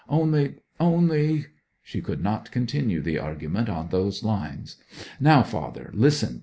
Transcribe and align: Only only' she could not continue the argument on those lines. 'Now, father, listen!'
Only 0.09 0.55
only' 0.79 1.45
she 1.83 2.01
could 2.01 2.23
not 2.23 2.49
continue 2.49 3.03
the 3.03 3.19
argument 3.19 3.69
on 3.69 3.89
those 3.89 4.23
lines. 4.23 4.77
'Now, 5.19 5.43
father, 5.43 5.91
listen!' 5.93 6.39